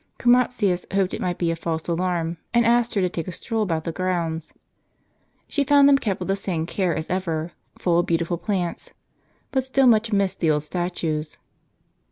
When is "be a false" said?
1.37-1.87